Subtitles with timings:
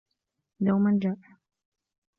[0.59, 1.37] دومًا جائع.